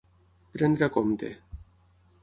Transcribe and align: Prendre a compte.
Prendre 0.55 0.87
a 0.87 0.93
compte. 0.97 1.31